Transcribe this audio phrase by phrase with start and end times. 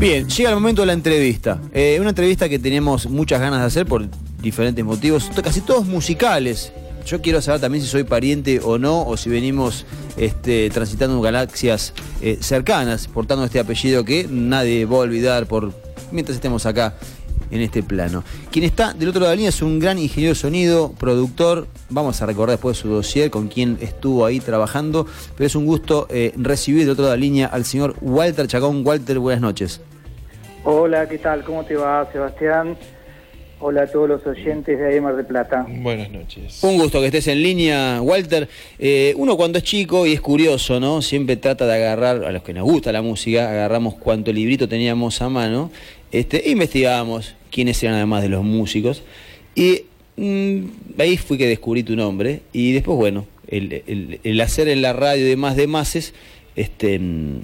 [0.00, 1.60] Bien, llega el momento de la entrevista.
[1.74, 4.08] Eh, una entrevista que tenemos muchas ganas de hacer por
[4.40, 6.72] diferentes motivos, casi todos musicales.
[7.04, 9.84] Yo quiero saber también si soy pariente o no, o si venimos
[10.16, 11.92] este, transitando galaxias
[12.22, 15.74] eh, cercanas, portando este apellido que nadie va a olvidar por
[16.12, 16.94] mientras estemos acá
[17.50, 18.24] en este plano.
[18.50, 21.66] Quien está del otro lado de la línea es un gran ingeniero de sonido, productor.
[21.88, 25.06] Vamos a recordar después su dossier con quien estuvo ahí trabajando.
[25.36, 28.46] Pero es un gusto eh, recibir del otro lado de la línea al señor Walter
[28.46, 28.86] Chacón.
[28.86, 29.80] Walter, buenas noches.
[30.64, 31.42] Hola, ¿qué tal?
[31.42, 32.76] ¿Cómo te va, Sebastián?
[33.62, 35.66] Hola a todos los oyentes de Aymar de Plata.
[35.68, 36.64] Buenas noches.
[36.64, 38.48] Un gusto que estés en línea, Walter.
[38.78, 41.02] Eh, uno cuando es chico y es curioso, ¿no?
[41.02, 45.20] Siempre trata de agarrar, a los que nos gusta la música, agarramos cuánto librito teníamos
[45.20, 45.70] a mano,
[46.10, 49.02] este, e investigábamos quiénes eran además de los músicos.
[49.54, 49.82] Y
[50.16, 50.64] mm,
[50.98, 52.40] ahí fui que descubrí tu nombre.
[52.52, 56.14] Y después, bueno, el, hacer en la radio de más de máses,
[56.56, 57.40] este, mm,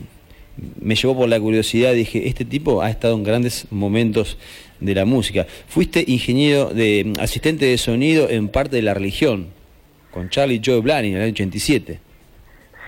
[0.81, 1.93] me llevó por la curiosidad.
[1.95, 4.39] Dije, este tipo ha estado en grandes momentos
[4.81, 5.47] de la música.
[5.69, 9.49] Fuiste ingeniero de asistente de sonido en parte de la religión,
[10.11, 11.99] con Charlie Joe Blaney en el año 87.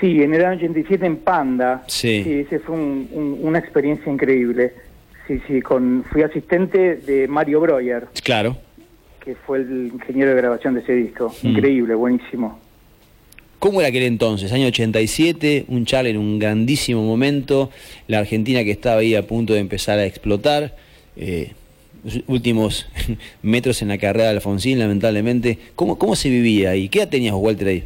[0.01, 1.83] Sí, en el año 87 en Panda.
[1.89, 2.23] Sí.
[2.23, 4.73] sí ese fue una experiencia increíble.
[5.29, 8.09] Sí, sí, con, fui asistente de Mario Breuer.
[8.25, 8.57] Claro.
[9.23, 11.35] Que fue el ingeniero de grabación de ese disco.
[11.43, 11.49] Mm.
[11.49, 12.59] Increíble, buenísimo.
[13.59, 14.51] ¿Cómo era aquel entonces?
[14.53, 17.71] Año 87, un Charlie en un grandísimo momento,
[18.07, 20.75] la Argentina que estaba ahí a punto de empezar a explotar.
[21.17, 21.53] Eh,
[22.05, 22.89] los últimos
[23.43, 25.59] metros en la carrera de Alfonsín, lamentablemente.
[25.75, 26.89] ¿Cómo, ¿Cómo se vivía ahí?
[26.89, 27.85] ¿Qué edad tenías, Walter, ahí?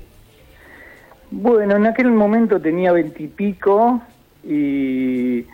[1.32, 4.00] Bueno, en aquel momento tenía veintipico
[4.44, 5.44] y,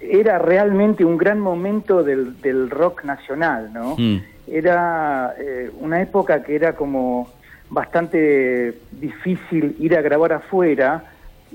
[0.00, 3.96] era realmente un gran momento del, del rock nacional, ¿no?
[3.96, 4.22] Mm.
[4.46, 7.28] Era eh, una época que era como
[7.68, 11.04] bastante difícil ir a grabar afuera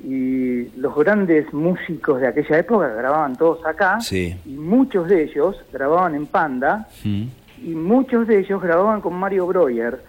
[0.04, 6.16] y los grandes músicos de aquella época grababan todos acá y muchos de ellos grababan
[6.16, 7.24] en Panda mm.
[7.64, 10.02] y muchos de ellos grababan con Mario Breuer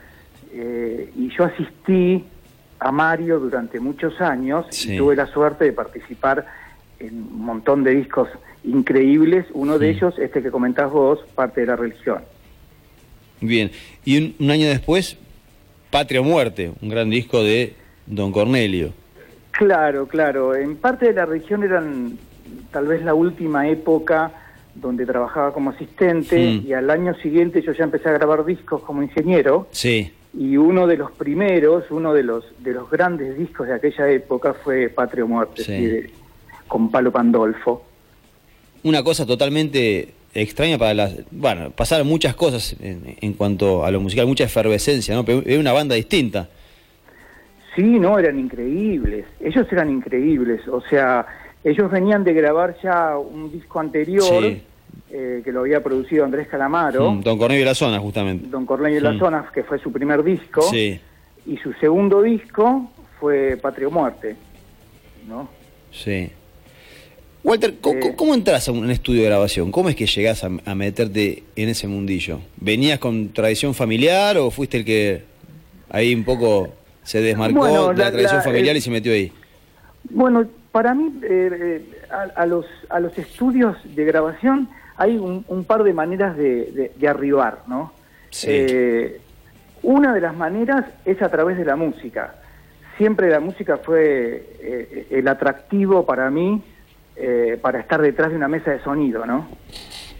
[0.52, 2.24] eh, y yo asistí
[2.78, 6.46] a Mario durante muchos años y tuve la suerte de participar
[6.98, 8.28] en un montón de discos
[8.64, 12.18] increíbles, uno de ellos, este que comentás vos, parte de la religión.
[13.40, 13.70] Bien,
[14.04, 15.16] y un año después,
[15.90, 17.74] Patria o Muerte, un gran disco de
[18.06, 18.92] Don Cornelio.
[19.50, 20.54] Claro, claro.
[20.54, 22.18] En parte de la región eran
[22.70, 24.32] tal vez la última época
[24.74, 29.02] donde trabajaba como asistente y al año siguiente yo ya empecé a grabar discos como
[29.02, 29.68] ingeniero.
[29.70, 30.12] Sí.
[30.38, 34.52] Y uno de los primeros, uno de los de los grandes discos de aquella época
[34.52, 36.10] fue Patria o Muerte,
[36.66, 37.82] con Palo Pandolfo.
[38.82, 41.14] Una cosa totalmente extraña para las...
[41.30, 45.24] Bueno, pasaron muchas cosas en, cuanto a lo musical, mucha efervescencia, ¿no?
[45.24, 46.48] Pero es una banda distinta.
[47.74, 49.26] Sí, no, eran increíbles.
[49.40, 50.66] Ellos eran increíbles.
[50.68, 51.26] O sea,
[51.64, 54.44] ellos venían de grabar ya un disco anterior
[55.10, 57.10] eh, que lo había producido Andrés Calamaro.
[57.10, 58.46] Mm, Don Cornelio de la Zona, justamente.
[58.48, 60.62] Don Cornelio de la Zona, que fue su primer disco.
[60.62, 60.98] Sí.
[61.46, 62.90] Y su segundo disco
[63.20, 64.36] fue Patrio Muerte.
[65.28, 65.48] ¿No?
[65.90, 66.30] Sí.
[67.46, 69.70] Walter, eh, ¿cómo, entras a un estudio de grabación?
[69.70, 72.40] ¿Cómo es que llegás a, a, meterte en ese mundillo?
[72.56, 75.22] ¿Venías con tradición familiar o fuiste el que
[75.90, 76.72] ahí un poco
[77.06, 79.32] se desmarcó de la, tradición familiar y se metió ahí.
[80.10, 85.84] Bueno, para mí, eh, eh, a, los, a los estudios de grabación hay un, par
[85.84, 87.92] de maneras de, arribar, ¿no?
[88.44, 89.20] Eh,
[89.82, 92.34] una de las maneras es a través de la música.
[92.98, 96.62] Siempre la música fue el atractivo para mí
[97.62, 99.48] para estar detrás de una mesa de sonido, ¿no?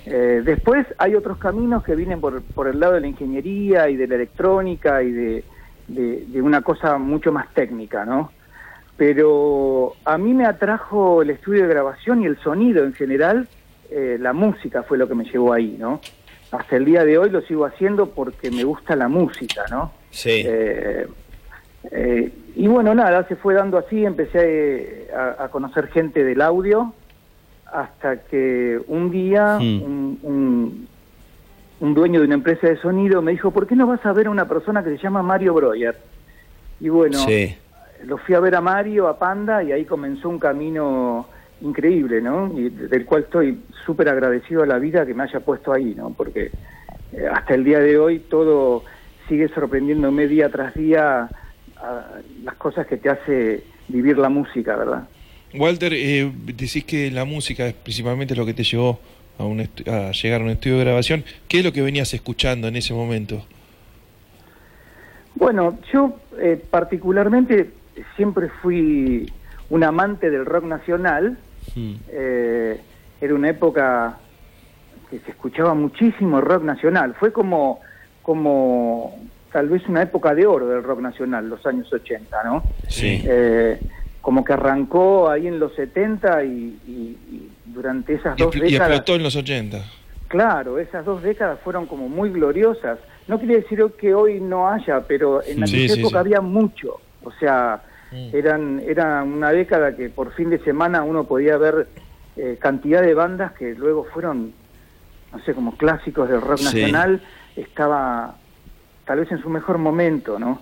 [0.06, 4.06] después hay otros caminos que vienen por, por el lado de la ingeniería y de
[4.06, 5.44] la electrónica y de,
[5.88, 8.32] de, una cosa mucho más técnica, ¿no?
[8.96, 13.48] Pero a mí me atrajo el estudio de grabación y el sonido en general,
[13.90, 16.00] eh, la música fue lo que me llevó ahí, ¿no?
[16.50, 19.92] Hasta el día de hoy lo sigo haciendo porque me gusta la música, ¿no?
[20.10, 20.42] Sí.
[20.46, 21.06] Eh,
[21.90, 26.92] eh, y bueno, nada, se fue dando así, empecé a, conocer gente del audio,
[27.66, 30.88] hasta que un día un,
[31.80, 34.26] un dueño de una empresa de sonido me dijo, ¿por qué no vas a ver
[34.26, 35.96] a una persona que se llama Mario Breuer?
[36.80, 37.18] Y bueno,
[38.04, 41.26] lo fui a ver a Mario, a Panda, y ahí comenzó un camino
[41.60, 42.52] increíble, ¿no?
[42.56, 46.10] Y del cual estoy súper agradecido a la vida que me haya puesto ahí, ¿no?
[46.10, 46.50] Porque
[47.12, 48.84] eh, hasta el día de hoy todo
[49.28, 51.28] sigue sorprendiéndome día tras día
[52.42, 55.08] las cosas que te hace vivir la música, ¿verdad?
[55.54, 58.98] Walter, eh, decís que la música es principalmente lo que te llevó
[59.38, 61.24] a, un a llegar a un estudio de grabación.
[61.48, 63.44] ¿Qué es lo que venías escuchando en ese momento?
[65.34, 67.70] Bueno, yo eh, particularmente
[68.16, 69.30] siempre fui
[69.68, 71.38] un amante del rock nacional
[71.74, 71.94] hmm.
[72.08, 72.80] eh,
[73.20, 74.18] era una época
[75.10, 77.14] que se escuchaba muchísimo rock nacional.
[77.18, 77.80] Fue como,
[78.22, 79.16] como
[79.56, 82.62] tal vez una época de oro del rock nacional, los años 80, ¿no?
[82.88, 83.22] Sí.
[83.24, 83.80] Eh,
[84.20, 86.48] como que arrancó ahí en los 70 y,
[86.86, 88.90] y- y durante esas Y, dos y décadas...
[88.90, 89.78] explotó en los 80.
[90.28, 92.98] Claro, esas dos décadas fueron como muy gloriosas.
[93.28, 96.18] No quiere decir que hoy no haya, pero en aquella sí, época sí.
[96.18, 97.00] había mucho.
[97.24, 97.80] O sea,
[98.12, 98.36] Mm.
[98.36, 101.88] eran era una década que por fin de semana uno podía ver
[102.36, 104.52] eh, cantidad de bandas que luego fueron,
[105.32, 107.22] no sé, como clásicos del rock nacional.
[107.56, 108.36] Estaba
[109.06, 110.60] tal vez en su mejor momento, ¿no?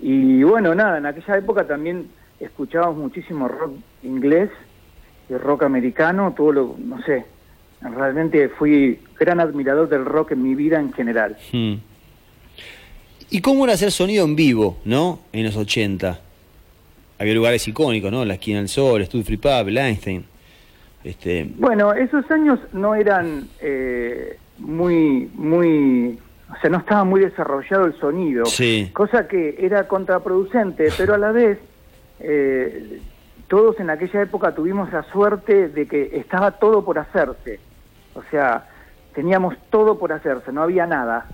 [0.00, 2.08] Y bueno, nada, en aquella época también
[2.38, 3.72] escuchábamos muchísimo rock
[4.02, 4.50] inglés
[5.28, 7.24] y rock americano, todo lo, no sé,
[7.80, 11.36] realmente fui gran admirador del rock en mi vida en general.
[11.52, 11.74] Hmm.
[13.30, 15.20] ¿Y cómo era hacer sonido en vivo, no?
[15.32, 16.20] En los 80.
[17.18, 18.24] Había lugares icónicos, ¿no?
[18.24, 20.24] La Esquina del Sol, Studio Free Pub, el Einstein.
[21.04, 26.18] Este, Bueno, esos años no eran eh, muy, muy,
[26.52, 28.90] o sea, no estaba muy desarrollado el sonido, Sí.
[28.92, 31.58] cosa que era contraproducente, pero a la vez
[32.18, 33.00] eh,
[33.48, 37.60] todos en aquella época tuvimos la suerte de que estaba todo por hacerse,
[38.14, 38.66] o sea,
[39.14, 41.26] teníamos todo por hacerse, no había nada,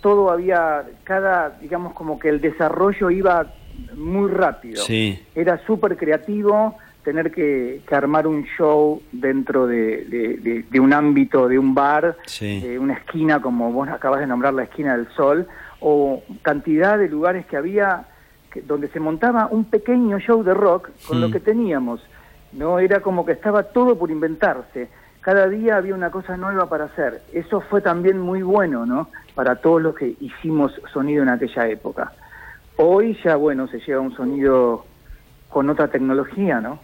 [0.00, 3.46] todo había, cada, digamos como que el desarrollo iba
[3.94, 5.22] muy rápido sí.
[5.34, 10.92] era súper creativo tener que, que armar un show dentro de, de- de- de un
[10.92, 12.60] ámbito, de un bar, Sí.
[12.60, 15.46] de una esquina, como vos acabas de nombrar la esquina del sol,
[15.80, 18.04] o cantidad de lugares que había
[18.52, 21.20] que- donde se montaba un pequeño show de rock con Mm.
[21.20, 22.02] lo que teníamos.
[22.52, 24.88] No era como que estaba todo por inventarse.
[25.20, 27.22] Cada día había una cosa nueva para hacer.
[27.32, 29.08] Eso fue también muy bueno, ¿no?
[29.36, 32.12] Para todos los que hicimos sonido en aquella época.
[32.76, 34.84] Hoy ya, bueno, se lleva un sonido
[35.48, 36.78] con otra tecnología, ¿no?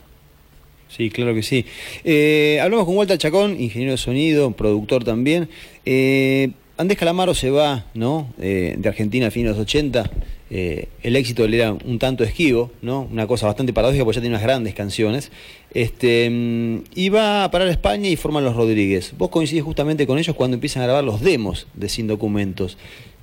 [0.88, 1.64] Sí, claro que sí.
[2.04, 5.48] Eh, hablamos con Walter Chacón, ingeniero de sonido, productor también.
[5.84, 8.28] Eh, Andrés Calamaro se va, ¿no?
[8.38, 10.10] Eh, de Argentina a fines de los 80.
[10.50, 13.08] Eh, el éxito le era un tanto esquivo, ¿no?
[13.10, 15.32] Una cosa bastante paradójica porque ya tiene unas grandes canciones.
[15.72, 19.14] Este, mm, y va a parar a España y forman los Rodríguez.
[19.16, 22.76] Vos coincidís justamente con ellos cuando empiezan a grabar los demos de Sin Documentos.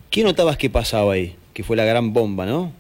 [0.10, 1.36] ¿Qué notabas que pasaba ahí?
[1.54, 2.72] Que fue la gran bomba, ¿no?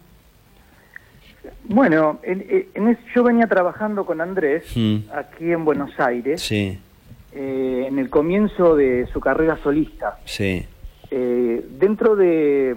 [1.66, 4.98] Bueno, en, en es- yo venía trabajando con Andrés Mm.
[5.14, 6.78] aquí en Buenos Aires, Sí,
[7.34, 10.18] eh, en el comienzo de su carrera solista.
[10.26, 10.66] sí,
[11.16, 12.76] Eh, dentro de,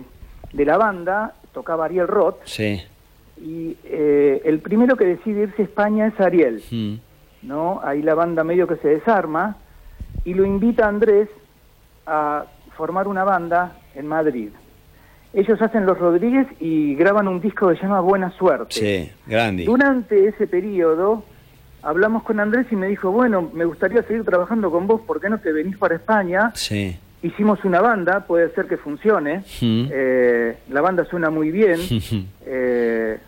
[0.52, 2.82] de la banda tocaba Ariel Roth sí.
[3.40, 6.62] y eh, el primero que decide irse a España es Ariel.
[6.70, 6.94] Mm.
[7.42, 7.80] ¿no?
[7.82, 9.56] Ahí la banda medio que se desarma
[10.24, 11.28] y lo invita a Andrés
[12.06, 12.44] a
[12.76, 14.50] formar una banda en Madrid.
[15.36, 18.74] Ellos hacen Los Rodríguez y graban un disco que se llama Buena Suerte.
[18.74, 19.64] Sí, grande.
[19.66, 21.24] Durante ese periodo
[21.82, 25.28] hablamos con Andrés y me dijo, bueno, me gustaría seguir trabajando con vos, ¿por qué
[25.28, 26.50] no te venís para España?
[26.54, 26.98] Sí.
[27.22, 29.44] Hicimos una banda, puede ser que funcione.
[29.60, 29.86] Mm.
[29.92, 31.78] Eh, la banda suena muy bien.
[32.48, 33.18] Eh,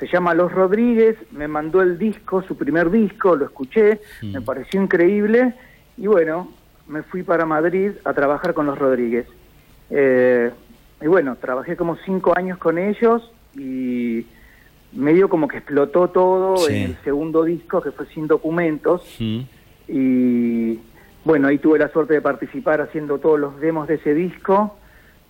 [0.00, 4.32] se llama Los Rodríguez, me mandó el disco, su primer disco, lo escuché, Mm.
[4.32, 5.54] me pareció increíble
[5.96, 6.52] y bueno,
[6.88, 9.26] me fui para Madrid a trabajar con Los Rodríguez.
[9.90, 10.50] Eh,
[11.02, 13.22] y bueno, trabajé como cinco años con ellos
[13.56, 14.24] y
[14.92, 16.74] medio como que explotó todo Sí.
[16.74, 19.02] en el segundo disco que fue Sin Documentos
[19.88, 20.78] y
[21.24, 24.76] bueno, ahí tuve la suerte de participar haciendo todos los demos de ese disco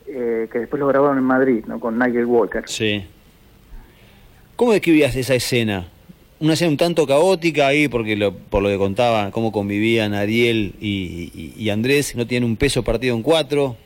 [0.06, 1.78] eh, que después lo grabaron en Madrid, ¿no?
[1.80, 2.62] Con Nigel Walker.
[2.66, 3.04] Sí.
[4.56, 5.86] ¿Cómo describías esa escena?
[6.40, 10.74] Una escena un tanto caótica ahí, porque lo- por lo que contaba, cómo convivían Ariel
[10.80, 13.76] y, y- y Andrés, no tienen un peso partido en cuatro.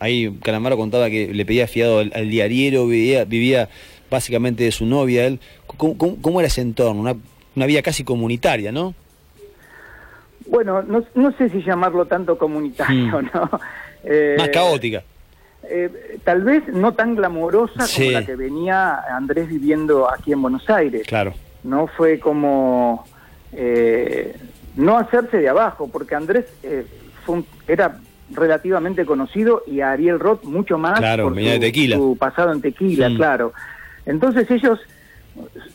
[0.00, 3.68] Ahí Calamaro contaba que le pedía fiado al, al diariero, vivía, vivía
[4.10, 5.26] básicamente de su novia.
[5.26, 5.38] Él.
[5.76, 7.00] ¿Cómo, cómo- cómo era ese entorno?
[7.00, 7.14] Una,
[7.54, 8.94] una vida casi comunitaria, ¿no?
[10.46, 13.30] Bueno, no, no sé si llamarlo tanto comunitario, Mm.
[13.34, 13.50] ¿no?
[14.02, 15.02] Eh, Más caótica.
[15.68, 18.06] eh, tal vez no tan glamorosa Sí.
[18.06, 21.06] como la que venía Andrés viviendo aquí en Buenos Aires.
[21.06, 21.34] Claro.
[21.62, 23.04] No fue como
[23.52, 24.34] eh,
[24.76, 26.86] no hacerse de abajo, porque Andrés eh,
[27.26, 27.98] fue un- era
[28.32, 31.96] relativamente conocido y a Ariel Roth mucho más Claro, por su, Tequila.
[31.96, 33.16] su pasado en tequila, Mm.
[33.16, 33.52] claro.
[34.06, 34.78] Entonces ellos,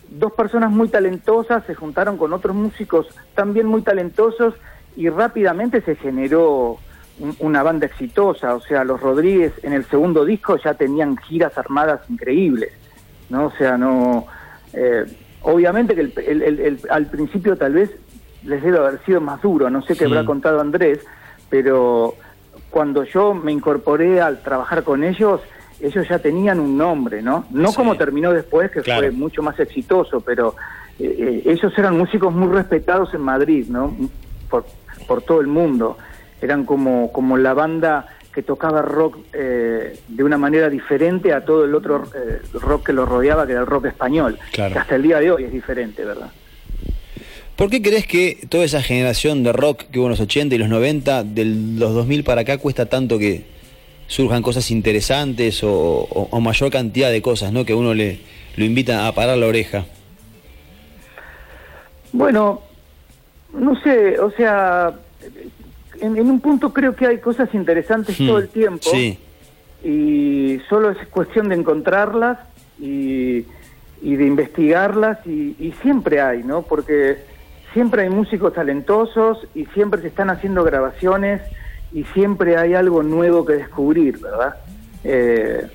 [0.10, 4.54] dos personas muy talentosas, se juntaron con otros músicos también muy talentosos
[4.96, 6.78] y rápidamente se generó
[7.20, 8.56] un- una banda exitosa.
[8.56, 12.72] O sea, los Rodríguez en el segundo disco ya tenían giras armadas increíbles,
[13.30, 13.46] ¿no?
[13.48, 14.26] O sea, no...
[14.74, 15.06] eh,
[15.42, 17.90] obviamente que el- el- el- el- al principio tal vez
[18.44, 20.08] les debe haber sido más duro, no sé qué Mm.
[20.12, 21.00] habrá contado Andrés,
[21.50, 22.16] pero
[22.70, 25.42] cuando yo me incorporé al trabajar con ellos,
[25.80, 27.46] ellos ya tenían un nombre, ¿no?
[27.52, 27.76] No Sí.
[27.76, 29.02] como terminó después, que Claro.
[29.02, 30.56] fue mucho más exitoso, pero
[31.00, 33.96] eh, eh, ellos eran músicos muy respetados en Madrid, ¿no?
[34.50, 34.66] Por,
[35.08, 35.98] por todo el mundo.
[36.42, 41.64] Eran como, como la banda que tocaba rock eh, de una manera diferente a todo
[41.66, 45.04] el otro eh, rock que lo rodeaba, que era el rock español, que hasta el
[45.04, 46.30] día de hoy es diferente, ¿verdad?
[47.56, 50.58] ¿Por qué crees que toda esa generación de rock que hubo en los 80 y
[50.58, 53.46] los 90, de los 2000 para acá, cuesta tanto que
[54.08, 57.66] surjan cosas interesantes o, mayor cantidad de cosas, ¿no?
[57.66, 58.20] Que uno le
[58.56, 59.86] lo invita a parar la oreja.
[62.14, 62.62] Bueno,
[63.54, 64.94] no sé, o sea,
[66.00, 68.90] en, un punto creo que hay cosas interesantes todo el hmm, tiempo.
[68.90, 69.20] Sí.
[69.84, 72.40] Y solo es cuestión de encontrarlas
[72.80, 73.42] y,
[74.02, 76.62] de investigarlas y, siempre hay, ¿no?
[76.62, 77.18] Porque
[77.76, 81.42] siempre hay músicos talentosos y siempre se están haciendo grabaciones
[81.92, 84.56] y siempre hay algo nuevo que descubrir, ¿verdad?
[85.04, 85.68] Eh,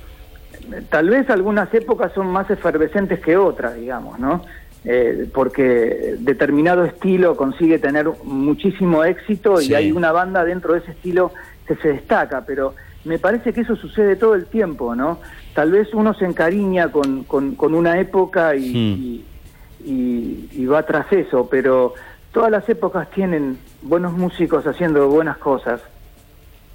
[0.88, 4.42] tal vez algunas épocas son más efervescentes que otras, digamos, ¿no?
[4.82, 10.92] Eh, porque determinado estilo consigue tener muchísimo éxito y hay una banda dentro de ese
[10.92, 11.32] estilo
[11.66, 15.18] que se destaca, pero me parece que eso sucede todo el tiempo, ¿no?
[15.52, 19.29] Tal vez uno se encariña con, con, una época y, hmm.
[19.84, 21.94] Y, va tras eso, pero
[22.32, 25.80] todas las épocas tienen buenos músicos haciendo buenas cosas.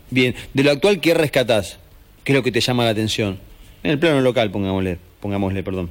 [0.09, 1.79] Bien, de lo actual, ¿qué rescatás?
[2.24, 3.39] ¿Qué es lo que te llama la atención?
[3.83, 5.89] En el plano local, pongámosle, pongámosle perdón.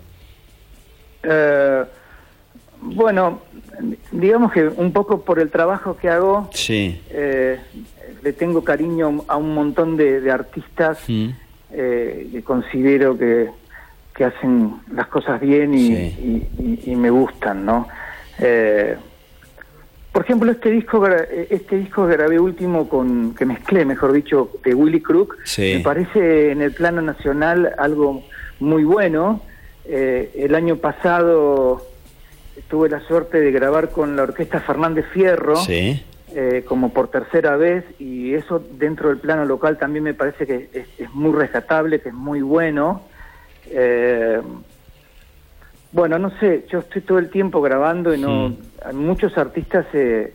[1.22, 1.84] Eh,
[2.80, 3.40] bueno,
[4.12, 7.00] digamos que un poco por el trabajo que hago, sí.
[7.10, 7.58] Eh,
[8.22, 11.28] le tengo cariño a un montón de, artistas mm.
[11.72, 13.50] eh, que considero que,
[14.14, 17.88] que, hacen las cosas bien y, me gustan, ¿no?
[18.38, 18.96] Eh,
[20.12, 24.72] por ejemplo, este disco, este disco que grabé último con, que mezclé, mejor dicho, de
[24.72, 28.22] Willy Crook, me parece en el plano nacional algo
[28.60, 29.40] muy bueno.
[29.84, 31.82] el año pasado
[32.68, 37.84] tuve la suerte de grabar con la orquesta Fernández Fierro, eh, como por tercera vez,
[37.98, 42.14] y eso dentro del plano local también me parece que es, muy rescatable, que es
[42.14, 43.02] muy bueno.
[43.70, 44.40] Eh,
[45.92, 50.34] bueno, no sé, yo estoy todo el tiempo grabando y no hay muchos artistas eh,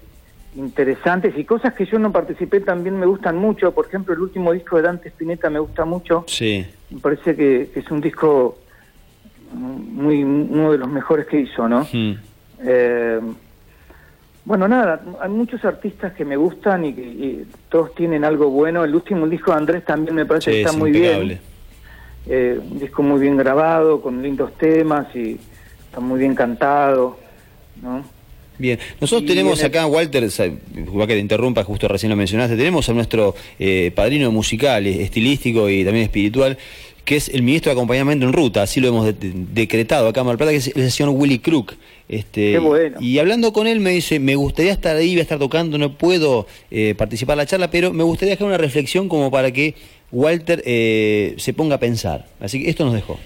[0.56, 3.74] interesantes y cosas que yo no participé también me gustan mucho.
[3.74, 6.24] Por ejemplo, el último disco de Dante Spinetta me gusta mucho.
[6.28, 6.66] Sí.
[6.90, 8.58] Me parece que es un disco
[9.54, 11.86] muy uno de los mejores que hizo, ¿no?
[12.62, 13.20] Eh,
[14.46, 18.84] bueno, nada, hay muchos artistas que me gustan y que todos tienen algo bueno.
[18.84, 21.40] El último disco de Andrés también me parece que está muy bien.
[22.32, 25.38] Eh, un disco muy bien grabado, con lindos temas y
[25.86, 27.18] está muy bien cantado,
[27.82, 28.04] ¿no?
[28.60, 32.94] Bien, nosotros tenemos acá, Walter, va que te interrumpa, justo recién lo mencionaste, tenemos a
[32.94, 36.58] nuestro eh, padrino musical, estilístico y también espiritual,
[37.06, 40.38] que es el ministro de Acompañamiento en Ruta, así lo hemos decretado acá en Mar
[40.38, 41.74] Plata, que es el señor Willy Crook.
[42.10, 42.98] Este, Qué bueno.
[43.00, 45.94] Y hablando con él me dice, me gustaría estar ahí, voy a estar tocando, no
[45.94, 49.74] puedo eh, participar en la charla, pero me gustaría dejar una reflexión como para que
[50.12, 52.26] Walter eh, se ponga a pensar.
[52.40, 53.20] Así que esto nos dejó.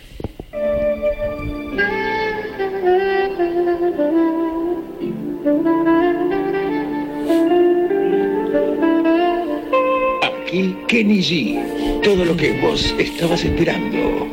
[10.22, 14.28] Aquí Kenny G todo lo que vos estabas esperando.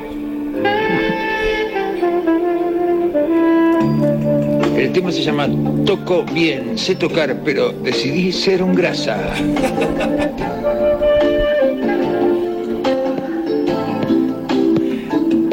[4.76, 5.48] El tema se llama
[5.86, 9.34] Toco bien, sé tocar, pero decidí ser un grasa.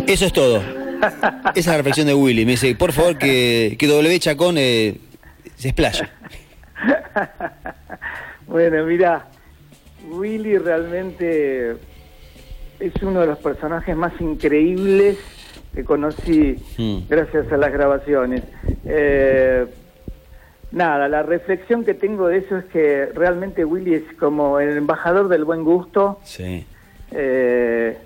[0.08, 0.62] Eso es todo.
[0.98, 2.46] Esa es la reflexión de Willy.
[2.46, 4.98] Me dice, por favor, que, que W Chacón eh,
[5.56, 6.10] se explaya.
[8.48, 9.28] bueno, mira,
[10.10, 11.72] Willy realmente
[12.80, 15.18] es uno de los personajes más increíbles
[15.76, 17.00] que conocí hmm.
[17.10, 18.44] gracias a las grabaciones.
[18.86, 19.66] Eh,
[20.72, 25.28] nada, la reflexión que tengo de eso es que realmente Willy es como el embajador
[25.28, 26.20] del buen gusto.
[26.24, 26.66] Sí.
[27.12, 27.98] Eh,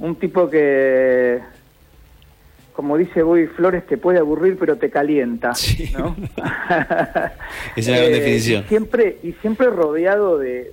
[0.00, 1.40] un tipo que,
[2.72, 5.54] como dice Boy Flores, te puede aburrir pero te calienta.
[5.54, 5.92] Sí.
[5.96, 6.16] ¿no?
[7.76, 8.64] es una gran eh, definición.
[8.68, 10.72] siempre, y siempre rodeado de,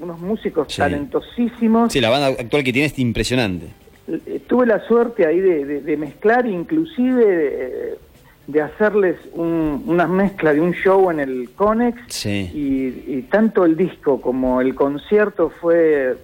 [0.00, 1.92] unos músicos talentosísimos.
[1.92, 3.68] Sí, la banda actual que tiene es impresionante.
[4.06, 7.98] Eh, tuve la suerte ahí de, mezclar, inclusive
[8.46, 12.26] de, hacerles una mezcla de un show en el Conex.
[12.26, 16.16] Y, tanto el disco como el concierto fue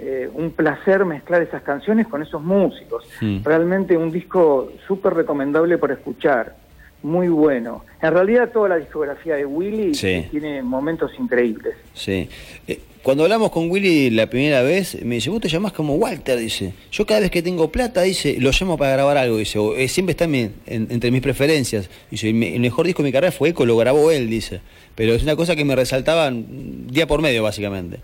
[0.00, 3.04] eh, un placer mezclar esas canciones con esos músicos.
[3.42, 6.54] Realmente un disco súper recomendable para escuchar.
[7.02, 7.84] muy bueno.
[8.02, 11.74] En realidad toda la discografía de Willy tiene momentos increíbles.
[11.94, 12.28] Sí.
[12.66, 16.38] Eh, cuando hablamos con Willy la primera vez, me dice, vos te llamás como Walter,
[16.38, 16.74] dice.
[16.90, 19.58] Yo cada vez que tengo plata, dice, lo llamo para grabar algo, dice.
[19.58, 20.24] O, eh, siempre está
[20.66, 21.88] entre mis preferencias.
[22.10, 24.60] Dice, el mejor disco de mi carrera fue Eco, lo grabó él, dice.
[24.94, 27.98] Pero es una cosa que me resaltaba día por medio, básicamente.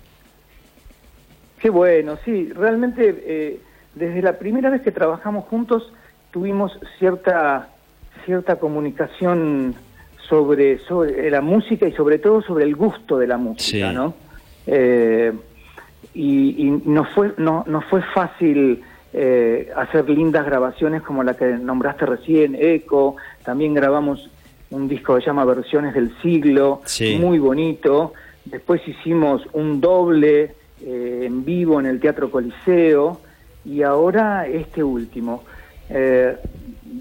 [1.64, 2.50] Qué bueno, sí.
[2.54, 3.58] Realmente, eh,
[3.94, 5.94] desde la primera vez que trabajamos juntos,
[6.30, 7.70] tuvimos cierta
[8.26, 9.74] cierta comunicación
[10.28, 14.12] sobre, sobre la música y sobre todo sobre el gusto de la música, ¿no?
[14.66, 15.32] Eh,
[16.12, 18.82] y, y no fue no, no fue fácil
[19.14, 24.28] eh, hacer lindas grabaciones como la que nombraste recién, Eco, también grabamos
[24.70, 26.82] un disco que se llama Versiones del Siglo,
[27.18, 28.12] muy bonito,
[28.44, 33.20] después hicimos un doble eh, en vivo en el Teatro Coliseo
[33.64, 35.44] y ahora este último.
[35.90, 36.34] Eh,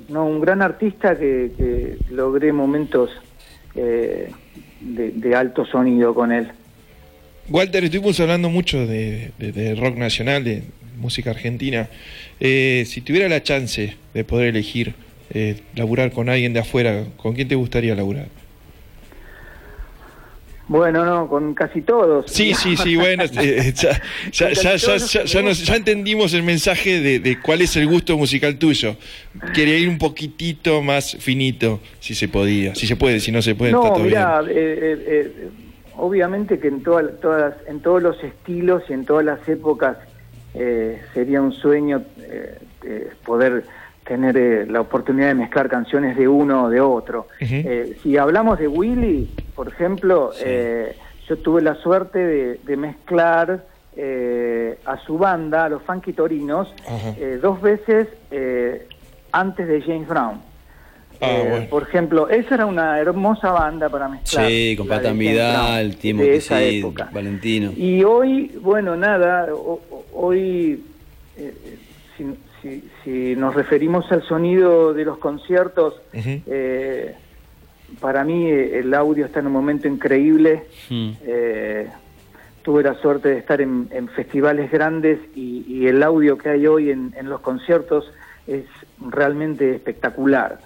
[0.10, 3.10] no, un gran artista que, logré momentos
[3.76, 4.32] eh,
[4.82, 6.52] de, alto sonido con él.
[7.50, 10.64] Walter, estuvimos hablando mucho de, rock nacional, de
[10.98, 11.90] música argentina.
[12.40, 14.96] Eh, si tuviera la chance de poder elegir
[15.76, 18.28] laburar con alguien de afuera, ¿con quién te gustaría laburar?
[20.68, 22.32] Bueno, no, con casi todos.
[22.32, 24.00] Sí, sí, sí, bueno, eh, ya,
[24.32, 28.96] ya, ya, ya, entendimos el mensaje de, cuál es el gusto musical tuyo.
[29.54, 33.56] Quería ir un poquitito más finito, si se podía, si se puede, si no se
[33.56, 33.74] puede.
[33.74, 35.50] No, eh, eh,
[35.98, 39.98] obviamente que en, todas, en todos los estilos y en todas las épocas
[41.14, 42.04] sería un sueño
[43.26, 43.64] poder
[44.06, 47.28] tener eh, la oportunidad de mezclar canciones de uno o de otro.
[47.40, 50.96] Eh, si hablamos de Willy, por ejemplo, eh,
[51.28, 52.20] yo tuve la suerte
[52.64, 53.64] de, mezclar
[54.86, 56.74] a su banda, a los Funky Torinos,
[57.42, 58.08] dos veces
[59.32, 60.42] antes de James Brown.
[61.22, 64.48] Ah, por ejemplo, esa era una hermosa banda para mezclar.
[64.48, 66.24] Sí, con Patan Vidal, Timo
[67.14, 67.72] Valentino.
[67.78, 69.48] Y hoy, bueno, nada,
[70.12, 70.84] hoy
[72.18, 72.26] si,
[73.38, 77.16] nos referimos al sonido de los conciertos, eh,
[78.00, 80.66] para mí eh, el audio está en un momento increíble.
[80.90, 81.12] Hmm.
[81.26, 81.90] Eh,
[82.62, 87.14] tuve la suerte de estar en, festivales grandes y, el audio que hay hoy en,
[87.24, 88.10] los conciertos
[88.48, 88.64] es
[89.00, 90.60] realmente espectacular.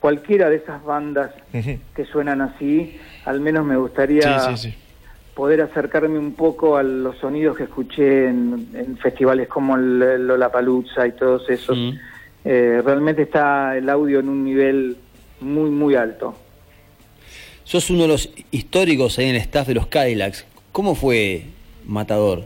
[0.00, 4.56] cualquiera de esas bandas que suenan así, al menos me gustaría
[5.38, 11.12] poder acercarme un poco a los sonidos que escuché en, festivales como el Lollapalooza y
[11.12, 11.78] todos esos.
[12.44, 14.96] Eh, realmente está el audio en un nivel
[15.40, 16.34] muy, muy alto.
[17.62, 20.44] Sos uno de los históricos ahí en el staff de los Cadillacs.
[20.72, 21.44] ¿Cómo fue
[21.86, 22.42] Matador?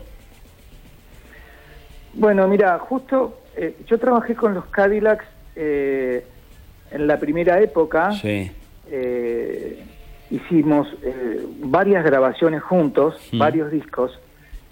[2.12, 5.24] Bueno, mira, justo eh, yo trabajé con los Cadillacs
[5.56, 6.26] eh,
[6.90, 8.12] en la primera época.
[8.12, 8.50] Sí
[10.32, 13.38] hicimos eh, varias grabaciones juntos, mm.
[13.38, 14.18] varios discos,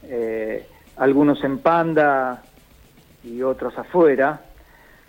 [0.04, 2.42] eh, algunos en Panda
[3.22, 4.40] y otros afuera.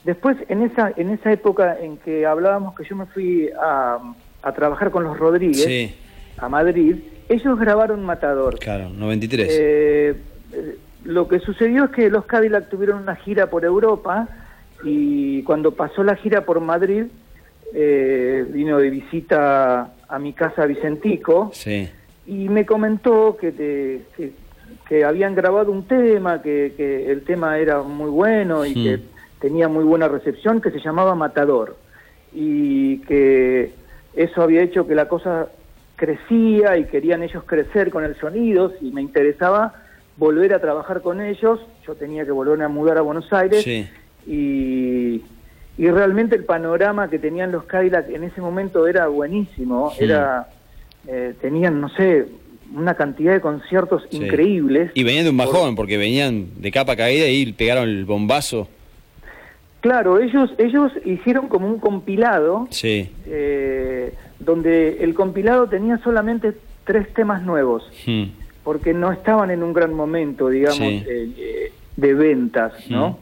[0.03, 3.99] Después, en esa, en esa época en que hablábamos que yo me fui a,
[4.43, 5.95] a trabajar con los Rodríguez
[6.37, 6.97] a Madrid,
[7.29, 8.59] ellos grabaron Matador.
[8.59, 9.47] Claro, 93.
[9.49, 10.15] Eh,
[11.05, 14.27] lo que sucedió es que los Cadillac tuvieron una gira por Europa
[14.83, 17.05] y cuando pasó la gira por Madrid,
[17.73, 21.51] vino de visita a mi casa Vicentico
[22.27, 24.03] y me comentó que,
[24.87, 29.01] que, habían grabado un tema, que, el tema era muy bueno y que hmm.
[29.39, 31.77] tenía muy buena recepción, que se llamaba Matador
[32.33, 33.71] y que
[34.13, 35.47] eso había hecho que la cosa
[35.95, 39.73] crecía y querían ellos crecer con el sonido y me interesaba
[40.17, 41.61] volver a trabajar con ellos.
[41.87, 43.65] Yo tenía que volver a mudar a Buenos Aires
[44.27, 45.21] y
[45.81, 50.47] y realmente el panorama que tenían los Cadillac en ese momento era buenísimo, era
[51.07, 52.27] eh, tenían, no sé,
[52.75, 54.91] una cantidad de conciertos increíbles.
[54.93, 58.67] Y venían de un bajón, porque venían de capa caída y pegaron el bombazo.
[59.79, 63.09] Claro, ellos ellos hicieron como un compilado, sí.
[63.25, 68.25] Eh, donde el compilado tenía solamente tres temas nuevos, hmm.
[68.63, 73.17] porque no estaban en un gran momento, digamos, eh, de ventas, ¿no?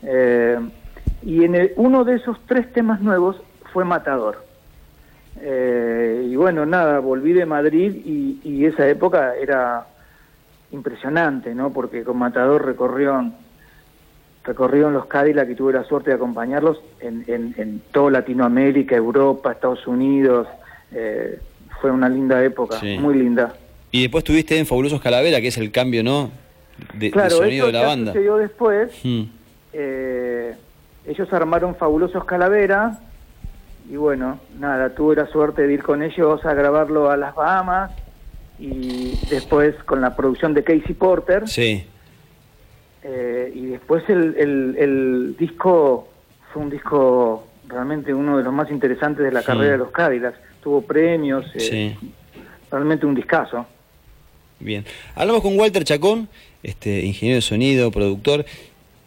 [0.00, 0.83] Hmm.
[1.24, 3.36] Y en uno de esos tres temas nuevos
[3.72, 4.44] fue Matador.
[5.40, 9.86] Eh, y bueno, nada, volví de Madrid y, esa época era
[10.72, 11.70] impresionante, ¿no?
[11.72, 13.30] Porque con Matador recorrió,
[14.42, 19.86] recorrieron los Cadillac y tuve la suerte de acompañarlos en, en, toda Latinoamérica, Europa, Estados
[19.86, 20.48] Unidos.
[20.92, 21.38] Eh,
[21.80, 23.54] fue una linda época, muy linda.
[23.90, 26.30] Y después tuviste en Fabulosos Calavera, que es el cambio, ¿no?
[26.94, 28.12] De, sonido de la banda.
[28.12, 28.90] sucedió después.
[29.02, 29.24] Hmm.
[29.72, 30.54] Eh,
[31.06, 32.98] ellos armaron Fabulosos Calavera
[33.88, 37.90] y bueno, nada, tuve la suerte de ir con ellos a grabarlo a las Bahamas
[38.58, 41.46] y después con la producción de Casey Porter.
[41.48, 41.84] Sí.
[43.02, 44.34] Eh, y después el,
[44.78, 46.08] el, disco
[46.50, 50.38] fue un disco realmente uno de los más interesantes de la carrera de los Cadillacs.
[50.62, 51.94] Tuvo premios, eh,
[52.70, 53.66] realmente un discazo.
[54.58, 54.86] Bien.
[55.14, 56.28] Hablamos con Walter Chacón,
[56.62, 58.46] este ingeniero de sonido, productor.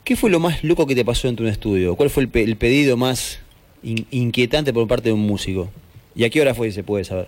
[0.07, 1.97] ¿Qué fue lo más loco que te pasó en tu estudio?
[1.97, 3.41] ¿Cuál fue el, pedido más
[3.83, 5.67] inquietante por parte de un músico?
[6.15, 7.27] ¿Y a qué hora fue, se puede saber?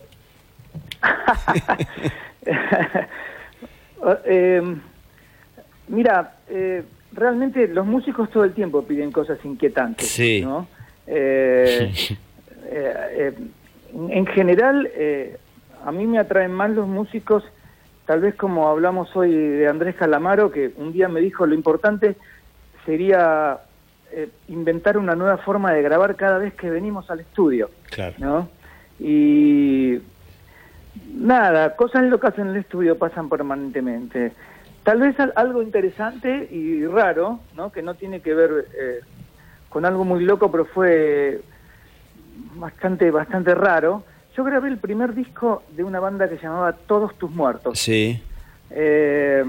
[4.25, 4.61] Eh,
[5.89, 10.41] mira, eh, realmente los músicos todo el tiempo piden cosas inquietantes, sí.
[10.41, 10.65] ¿no?
[11.05, 11.91] Eh,
[13.93, 14.89] en general,
[15.85, 17.43] a mí me atraen más los músicos,
[18.05, 22.15] tal vez como hablamos hoy de Andrés Calamaro, que un día me dijo lo importante
[22.85, 23.59] sería
[24.47, 28.15] inventar una nueva forma de grabar cada vez que venimos al estudio, claro.
[28.17, 28.49] ¿no?
[28.99, 30.01] Y
[31.13, 34.31] Nada, cosas locas en el estudio pasan permanentemente.
[34.83, 37.71] Tal vez algo interesante y raro, ¿no?
[37.71, 38.99] que no tiene que ver eh,
[39.69, 41.41] con algo muy loco, pero fue
[42.55, 44.03] bastante, bastante raro.
[44.35, 47.77] Yo grabé el primer disco de una banda que se llamaba Todos tus muertos.
[47.77, 48.21] Sí.
[48.71, 49.43] Eh,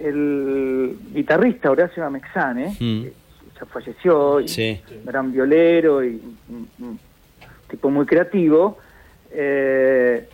[0.00, 3.02] el guitarrista Horacio Amexane, mm.
[3.58, 6.98] ya falleció, y gran violero y un
[7.68, 8.78] tipo muy creativo,
[9.30, 10.28] eh,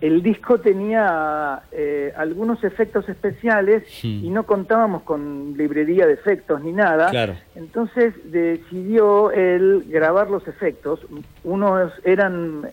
[0.00, 4.24] el disco tenía eh, algunos efectos especiales hmm.
[4.24, 7.38] y no contábamos con librería de efectos ni nada.
[7.54, 11.00] Entonces decidió él grabar los efectos.
[11.44, 12.68] Unos eran,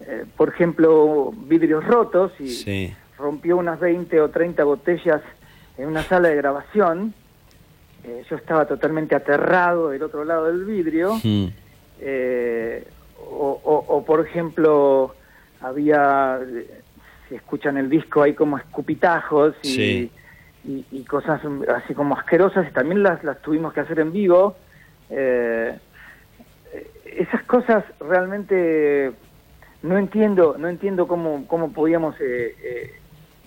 [0.00, 5.22] eh, por ejemplo, vidrios rotos y rompió unas 20 o 30 botellas
[5.78, 7.14] en una sala de grabación.
[8.04, 11.14] Eh, yo estaba totalmente aterrado del otro lado del vidrio.
[11.22, 11.48] Hmm.
[13.28, 15.14] o, por ejemplo,
[15.60, 16.38] había,
[17.28, 20.10] si escuchan el disco, hay como escupitajos y,
[20.64, 21.40] y, cosas
[21.74, 24.56] así como asquerosas, y también las, las tuvimos que hacer en vivo.
[25.10, 25.78] Eh,
[27.04, 29.12] esas cosas realmente
[29.82, 32.94] no entiendo, no entiendo cómo, cómo podíamos eh, eh,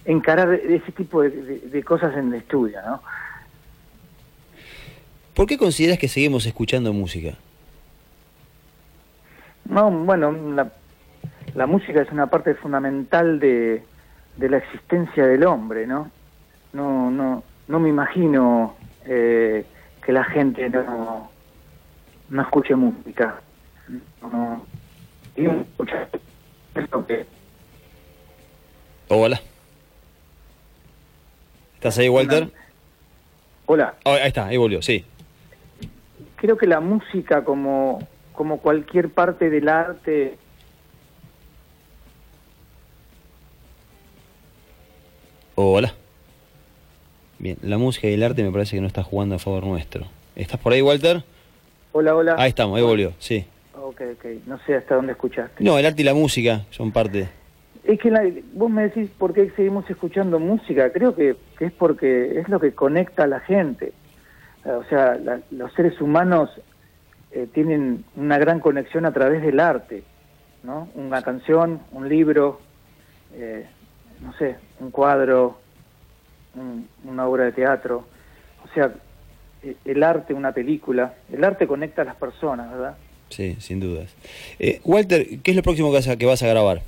[0.05, 3.01] encarar ese tipo de, de, cosas en el estudio, ¿no?
[5.33, 7.35] ¿Por qué consideras que seguimos escuchando música?
[9.65, 10.71] No, bueno, la,
[11.53, 13.83] la música es una parte fundamental de,
[14.37, 16.11] de la existencia del hombre, ¿no?
[16.73, 19.65] No, no, no me imagino eh,
[20.03, 21.29] que la gente no,
[22.29, 23.41] no escuche música.
[24.21, 24.65] No,
[29.07, 29.41] Hola.
[31.79, 32.49] ¿Estás ahí, Walter?
[33.65, 33.93] Hola.
[34.03, 35.05] Oh, ahí está, ahí volvió, sí.
[36.35, 40.37] Creo que la música, como, como cualquier parte del arte,
[45.55, 45.93] Hola.
[47.37, 50.05] Bien, la música y el arte me parece que no está jugando a favor nuestro.
[50.35, 51.23] ¿Estás por ahí, Walter?
[51.93, 52.35] Hola, hola.
[52.37, 53.45] Ahí estamos, ahí volvió, sí.
[53.73, 54.25] Ok, ok.
[54.47, 55.63] No sé hasta dónde escuchaste.
[55.63, 57.29] No, el arte y la música son parte.
[57.83, 60.91] Es que vos me decís por qué seguimos escuchando música.
[60.91, 63.93] Creo que, es porque es lo que conecta a la gente.
[64.65, 65.17] O sea,
[65.51, 66.49] los seres humanos
[67.31, 70.03] eh, tienen una gran conexión a través del arte,
[70.63, 70.89] ¿no?
[70.95, 72.59] Una canción, un libro,
[73.33, 73.65] eh,
[74.21, 75.57] no sé, un cuadro,
[77.05, 78.05] una obra de teatro,
[78.65, 78.91] o sea,
[79.63, 82.97] e, el arte, una película, el arte conecta a las personas, ¿verdad?
[83.29, 84.13] Sí, sin dudas.
[84.57, 86.81] Eh, Walter, ¿qué es lo próximo que vas a grabar?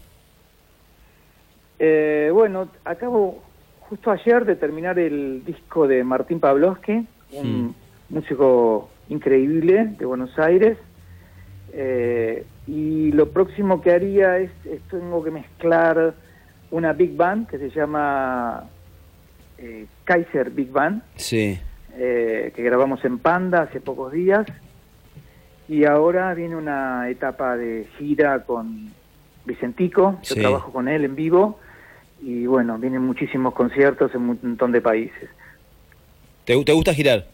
[1.83, 3.41] Eh, bueno, acabo
[3.89, 7.73] justo ayer de terminar el disco de Martín Pavlovsky, un
[8.09, 10.77] músico increíble de Buenos Aires.
[11.73, 16.13] Eh, y lo próximo que haría es, es, tengo que mezclar
[16.69, 18.63] una Big Band que se llama
[19.57, 21.59] eh, Kaiser Big Band, sí.
[21.97, 24.45] Eh, que grabamos en Panda hace pocos días.
[25.67, 28.91] Y ahora viene una etapa de gira con
[29.45, 31.57] Vicentico, yo trabajo con él en vivo.
[32.21, 35.29] Y bueno, vienen muchísimos conciertos en un montón de países.
[36.45, 37.25] ¿Te, te gusta girar?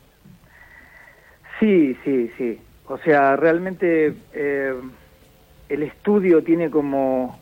[1.59, 2.59] Sí, sí, sí.
[2.85, 4.73] O sea, realmente eh,
[5.69, 7.39] el estudio tiene como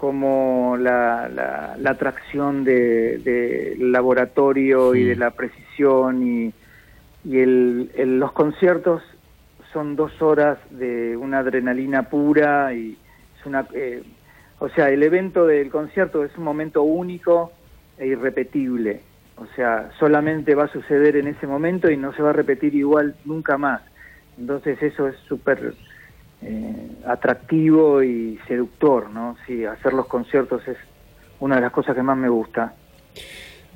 [0.00, 6.54] como la, la, atracción del de, laboratorio y de la precisión y,
[7.22, 9.02] y el, los conciertos
[9.74, 12.96] son dos horas de una adrenalina pura y
[13.38, 14.02] es una eh,
[14.60, 17.52] o sea el evento del concierto es un momento único
[17.98, 19.00] e irrepetible
[19.36, 22.74] o sea solamente va a suceder en ese momento y no se va a repetir
[22.76, 23.82] igual nunca más
[24.38, 25.74] entonces eso es súper
[27.06, 29.36] atractivo y seductor, ¿no?
[29.46, 30.76] Sí, hacer los conciertos es
[31.38, 32.74] una de las cosas que más me gusta.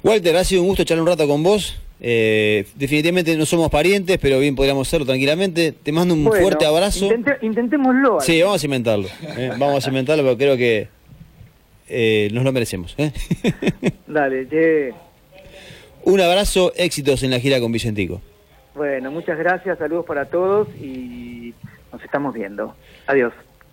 [0.02, 1.80] Walter, ha sido un gusto charlar un rato con vos.
[2.00, 5.72] Eh, definitivamente no somos parientes, pero bien podríamos hacerlo tranquilamente.
[5.72, 7.08] Te mando un fuerte abrazo.
[7.40, 8.20] intentémoslo.
[8.20, 9.08] Sí, vamos a cimentarlo.
[9.36, 10.88] Eh, vamos a cimentarlo porque creo que
[11.88, 12.96] eh, nos lo merecemos.
[14.06, 14.92] Dale, che.
[16.04, 18.20] Un abrazo, éxitos en la gira con Vicentico.
[18.74, 21.54] Bueno, muchas gracias, saludos para todos y
[21.92, 22.74] nos estamos viendo.
[23.06, 23.32] Adiós.